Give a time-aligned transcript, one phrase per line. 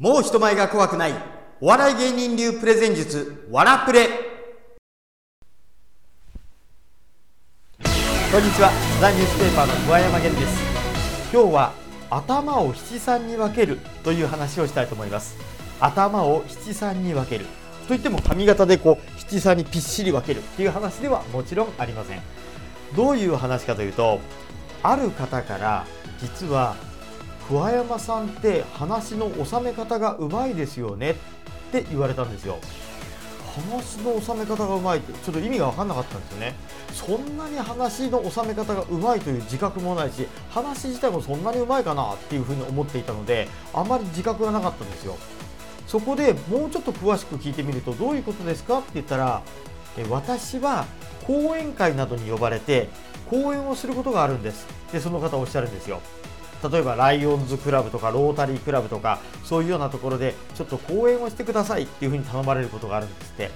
[0.00, 1.12] もう人前が怖くない。
[1.60, 3.46] お笑い芸人流プレゼン術。
[3.50, 4.08] わらプレ。
[7.78, 8.70] こんにちは。
[8.98, 10.58] ザ・ニュースペーパーの桑山源です。
[11.30, 11.74] 今日は
[12.08, 15.36] 頭を七三に分けるという話をしたいと思います。
[15.80, 17.44] 頭を七三に分ける。
[17.86, 20.38] といっても髪型でこう七三にぴっしり分ける。
[20.38, 22.22] っていう話ではもちろんありません。
[22.96, 24.18] どういう話かというと
[24.82, 25.84] ある方から
[26.22, 26.74] 実は
[27.50, 31.10] 桑山さんって話の収め方がうまいですよね。
[31.10, 31.14] っ
[31.72, 32.58] て言われたんですよ。
[33.56, 36.54] 話の収め方がうまいってちょっと意味が分かんなかったんですよね。
[36.92, 45.16] そんなに話の収め方がうまいという自覚もないし話自体もそんなにうまいかなっていうふうに思っていたのであまり自覚がなかったんですよ。
[45.88, 49.42] そこでもうちょっと詳しく聞いてみるとどういうことですかって言ったら
[50.08, 50.86] 私は
[51.26, 52.88] 講演会などに呼ばれて
[53.28, 54.68] 講演をすることがあるんです。
[54.92, 56.00] でその方おっしゃるんですよ。
[56.68, 63.50] 例えばライオンズクラブとかロータリークラブとかそういうようなところでちょっと講演をしてくださいっていうふうに頼まれることがあるんですって。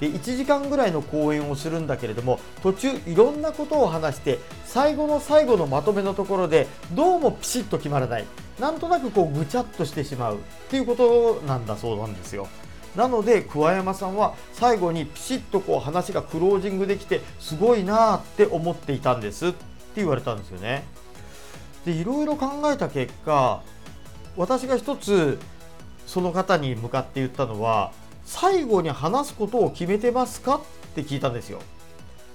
[0.00, 8.24] で1時間ぐらいの講演をするんだけれども途中いろんなことを話して最後の最後のまとめのところでどうもピシッと決まらない。
[8.60, 10.36] なんとなくこうぐちゃっとしてしまう。
[10.36, 10.38] っ
[10.70, 12.48] ていうことなんだそうなんですよ。
[12.96, 19.56] なので桑山さんは最後にピシッとこう話がクロージングできてすごいなって思っていたんですって
[19.96, 20.84] 言われたんですよね。
[21.84, 23.62] でいろいろ考えた結果
[24.36, 25.38] 私が一つ
[26.06, 27.92] その方に向かって言ったのは
[28.24, 30.60] 最後に話すことを決めてますかっ
[30.94, 31.60] て聞いたんですよ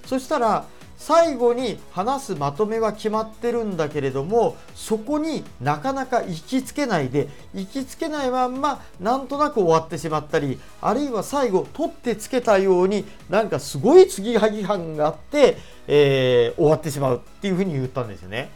[0.06, 18.50] そしたら最後に話すまとめは決まってるんだけれどもそこになかなか行きつけないで行きつけないまんまなんとなく終わってしまったりあるいは最後取ってつけたようになんかすごい継ぎはぎ感があって、えー、終わってしまうっていうふうに言ったんですよね。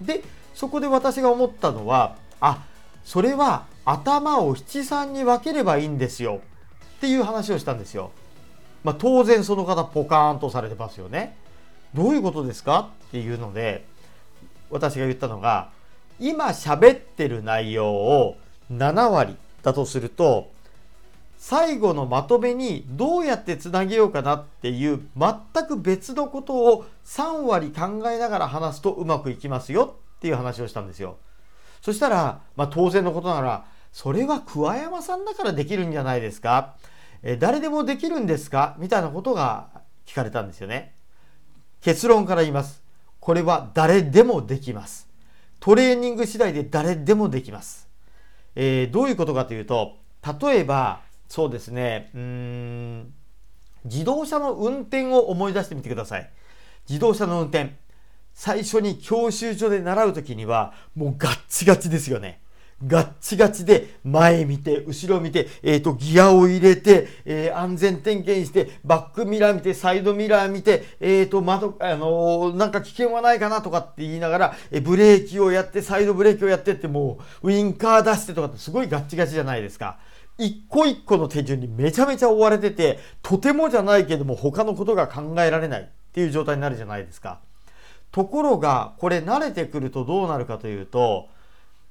[0.00, 0.22] で
[0.54, 2.64] そこで私が思ったのはあ
[3.04, 6.40] それは頭を七三に分ければいいんですよ
[6.98, 8.10] っていう話をしたんですよ。
[8.84, 11.36] まあ、当然その方ポカーンとされてますよね。
[11.94, 12.90] どういうことですか？
[13.08, 13.84] っていうので
[14.70, 15.70] 私が言ったのが
[16.20, 18.36] 今喋ってる内容を
[18.70, 20.50] 7割だとすると
[21.38, 31.16] 最後のまとめにどうやってつなげようかなっていう全く別のことを3割考えながら話すとうまくいきますよっていう話をしたんですよ。
[31.80, 36.74] そしたら、まあ、当然のことならそれは桑山さんだからできるんじゃないですか
[37.22, 38.76] え誰でもできるんですか？
[38.78, 39.68] みたいなことが
[40.06, 40.94] 聞かれたんですよね。
[41.80, 42.82] 結論から言います。
[43.20, 45.08] これは誰でもできます。
[45.60, 47.88] トレーニング次第で誰でもできます。
[48.56, 49.96] えー、どういうことかというと、
[50.40, 53.12] 例えば、そうですね、うん、
[53.84, 56.30] 自動車の運転を思い出してみてください。
[56.88, 57.76] 自動車の運転。
[58.32, 62.40] 最初に教習所で習う時には、もうガッチガチですよね。
[62.86, 79.98] ガッチガチで前見て、後ろ見て、えっ、ー、と、ギアを入れて、えー、安全点検して、バックミラー見て、サイドミラー見て、えっ、ー、と、窓、あのなんか危険はないかなとかって言いながら、えブレーキをやって、サイドブレーキをやってって、もう、ウィンカー出してとかってすごいガッチガチじゃないですか。
[80.38, 87.40] 一個一個の手順にめちゃめちゃ追われてて、とてもじゃないけども他のことが考えられないっていう状態になるじゃないですか。
[88.12, 91.28] ところが、これ慣れてくるとどうなるかというと、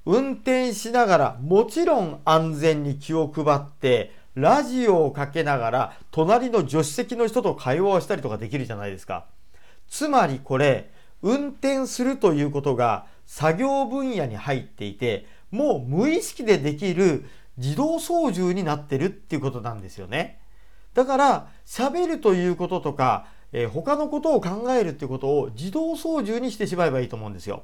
[0.05, 9.25] 運転しながらもちろん安全に気を配ってラジオをかけながら隣の助手席の人と会話をしたりとかできるじゃないですか。
[9.89, 10.89] つまりこれ
[11.21, 17.25] 運転するということが作業分野に入っていてもう無意識でできる
[17.57, 20.39] 自動操縦になってるっていうことなんですよね。
[20.93, 27.63] だから喋るということとか、えー、他のことを考えるっていうことを自動操縦にしてしまえばいいと思うんですよ。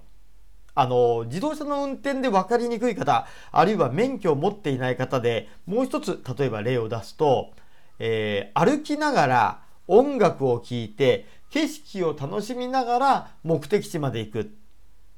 [0.76, 7.52] あの、自動車の運転で分かりにくい方、あるいは免許を持っていない方で、もう一つ、例えば例を出すと、
[8.00, 14.56] えー、歩きながら音楽を聴いて、景色を楽しみながら目的地まで行く。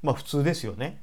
[0.02, 1.02] まあ普通ですよね。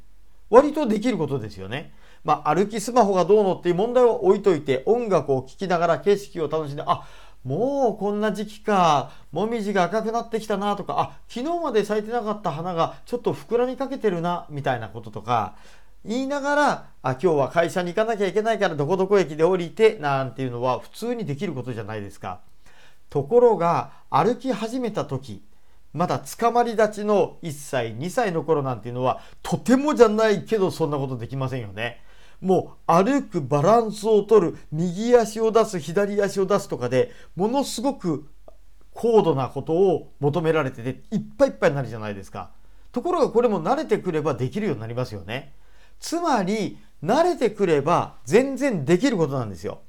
[0.52, 1.94] 割とできることですよね。
[2.24, 7.08] まあ歩きスマホがどうのっていう問題を置いといて、音楽を聴きながら景色を楽しんで、あ、
[7.44, 15.56] もうこんな時期か、もみじが赤くなってきたなとか、あ、昨日まで咲いてなかった花がちょっと膨らみかけてるな、みたいなこととか、
[16.06, 22.40] 言いながら、あ、今日は会社に行かなきゃいけないからどこどこ駅で降りて、なんていうのは普通にできることじゃないですか。
[23.10, 25.44] ところが、歩き始めた時、
[25.94, 32.03] まだ捕まり立ちの1歳、2歳の頃なんていうのは、とてもじゃないけどそんなことできませんよね。
[32.44, 38.28] もう歩くバランスを取る右足を出す左足を出すとかでものすごく
[38.94, 42.52] 高度なことを求められてていっぱいいっぱいになるじゃないですか。
[42.92, 45.54] ところがこれも慣れてくればできるようになりますよね。
[46.00, 49.80] つまり慣れてくれば全然できることなんですよ。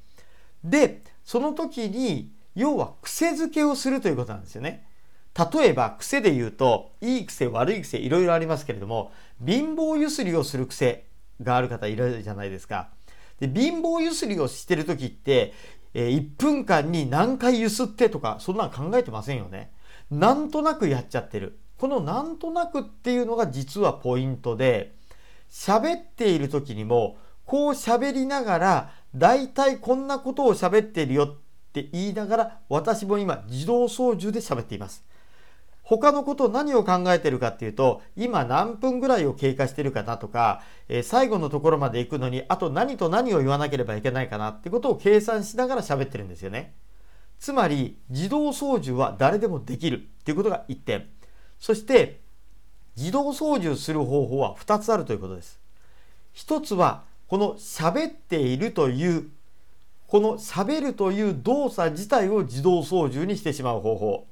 [0.62, 4.86] でその時に要は癖づけをするということなんですよね。
[5.52, 9.10] 例えば癖で言うといい癖悪い癖いろいろありますけれども
[9.44, 11.06] 貧乏ゆすりをする癖
[11.42, 12.90] がある方いるじゃないですか。
[13.40, 15.52] で貧乏ゆすりをしてる時って、
[15.92, 19.72] えー、1分間に何回ゆすってとかそんなの考えてませんよね。
[20.10, 21.58] なんとなくやっちゃってる。
[21.78, 24.94] このなんとなくっていうのが実はポイントで
[25.50, 31.36] 喋っている時にもこう喋りながら大体こんなことを喋っているよっ
[31.72, 35.04] て言いながら私も今自動操縦で喋っています。
[35.84, 46.74] 他のこと何を考えてるかっていうと今何分ぐらいを経過してるかなとか、えー、最後のところまで行くのにあと何と何を言わなければいけないかなってことを計算しながら喋ってるんですよね。
[47.38, 51.06] つまり自動操縦は誰でもできるっていうことが1点
[51.58, 52.20] そして
[52.96, 55.60] 自動操縦する方法は2つあるということです。
[56.34, 59.28] 1つはこの喋っているという
[60.06, 64.26] この喋るという動作自体を自動操縦にしてしまう方法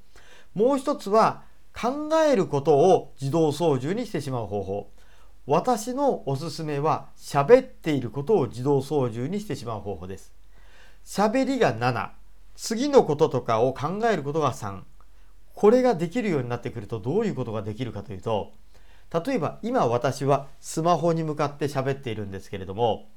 [0.55, 1.43] もう一つは
[1.75, 4.91] 考えることを自動操縦にしてしまう方法。
[5.47, 10.33] 私のおすすめは喋っていることを自動操縦にしてしまう方法です。
[11.05, 12.11] 喋りが7
[12.55, 14.83] 次のこととかを考えることが3
[15.55, 18.53] これができるようになってくるとどういうことができるかというと
[19.27, 23.09] 例えば今私はスマホに向かって喋っているんですけれども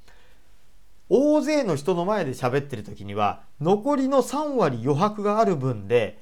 [1.09, 6.19] 大勢の人の前で喋ってる時には残りの3割余白がある分で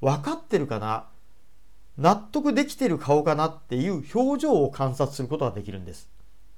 [0.00, 1.06] 分かってるかな？
[1.96, 6.08] 納得できてる顔かなっていう表情を観察することができるんです。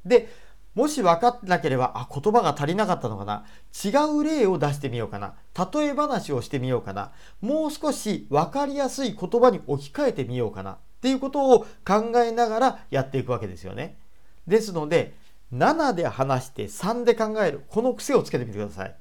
[0.04, 0.28] で、
[0.74, 3.44] もし分かってなければ、あ、言葉が足りなかったのかな？
[3.84, 3.88] 違
[4.18, 5.34] う例を出してみようかな
[5.72, 7.10] 例え話をしてみようかな
[7.40, 13.96] もう少し分かりやすい言葉に置き換えてみようかなっていうことを考えながらやっていくわけですよね。
[14.46, 15.14] ですので、
[15.52, 17.64] 7で話して3で考える。
[17.68, 18.94] この癖をつけてみてください。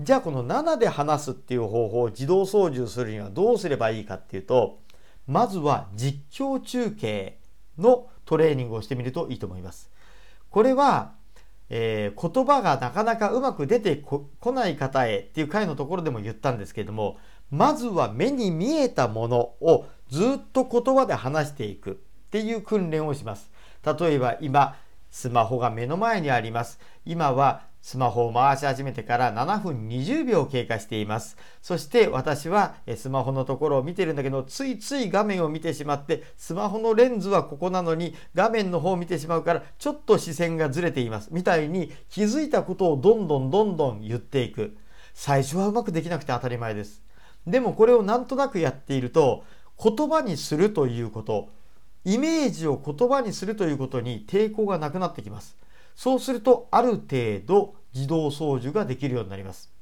[0.00, 4.80] じゃあこの7で話すっていう方法を自動操縦するにはどうすればいいかっていうと
[5.28, 7.38] まずは実況中継
[7.78, 9.90] のトレーニングをしてみるといいと思います。
[10.50, 11.12] これは、
[11.70, 17.18] えー、言葉がなかなかうまく出てこない方へっていう回のところでも言ったんですけれども
[17.50, 21.94] まずは目に見えたものをずっと言葉で話していくっ
[22.30, 23.50] ていう訓練をします。
[23.84, 24.76] 例えば今
[25.10, 26.80] スマホが目の前にあります。
[27.04, 31.36] 今はスマホを回し始めてから7分20秒経過しています。
[31.60, 41.28] そして私はスマホのところを見てるんだけど、ついつい画面を見てしまって、スマホのレンズはここなのに画面の方を見てしまうから、ちょっと視線がずれています。
[41.30, 44.78] みたいに気づいたことをどんどんどんどん言っていく。
[45.12, 47.02] 最初はうまくできなくて当たり前です。
[47.46, 49.44] でもこれをなんとなくやっていると、
[49.78, 51.50] 言葉にするということ、
[52.06, 55.58] イメージを言葉にするということに抵抗がなくなってきます。
[55.94, 59.72] そうするとある程度自動操縦ができるようになります。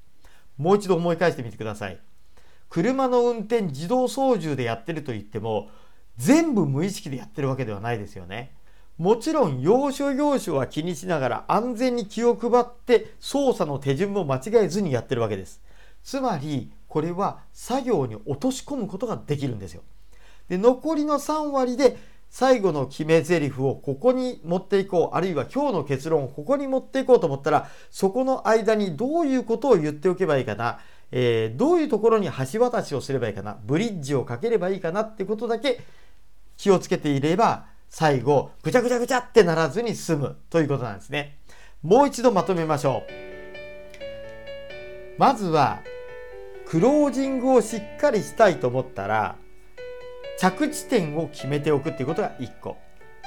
[0.59, 1.99] もう一度思い返してみてください。
[2.69, 5.70] 車の運転自動操縦でやってると言っても
[6.17, 8.55] 全部無意識でやってるわけではないですよね。
[8.99, 15.62] もちろん要所要所は気にしながら安全に気を配って操作の手順も間違えずにやってるわけです。
[16.03, 19.82] つまりこれは作業に落とし込むことができるんですよ。
[20.49, 21.97] で残りの3割で
[22.32, 35.82] 最後の決め台詞をここに持っていこうあるいは今日の結論をここに持っていこうと思ったらそこの間にどういうことを言っておけばいいかな、えー、どういうところに橋渡しをすればいいかなブリッジをかければいいかなってことだけ
[36.56, 41.36] 気をつけていれば最後ぐちゃぐちゃぐちゃってならずに済むということなんですね。
[41.82, 43.03] もう一度まとめましょ
[45.19, 45.20] う。
[45.20, 45.82] まずは
[46.67, 49.36] クロージングをしっかりしたいと思ったら
[50.43, 52.77] 着地点を決めておくっていうことが1個。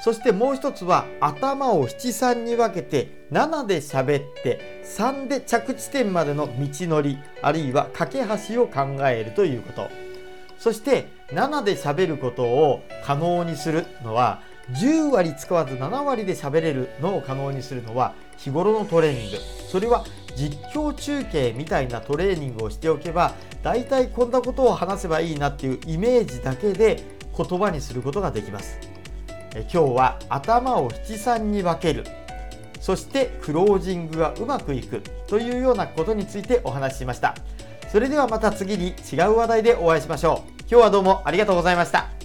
[0.04, 9.88] そしてもう一つは頭を七三に分けて7で喋って3で着地点までの道のりあるいは架け橋を考えるということ。
[10.58, 14.42] そして7で喋ることを可能にするのは
[14.72, 19.38] 10割使わず7割で喋れるのを可能にするのは日頃のトレーニング。
[19.70, 20.04] それは
[20.36, 27.02] 実況中継みたいなトレーニングをしておけば大体こんなことを話せばいいなっていうイメージだけで
[27.36, 28.78] 言葉にすることができます。
[29.54, 32.04] え今日は頭を七三に分ける。
[32.80, 37.34] そしてクロージングがうまくいくというようなことについてお話ししました。
[37.90, 40.50] それではまた次に違う話題でお会いしましょう。
[40.68, 42.15] 今日はどうもありがとうございました。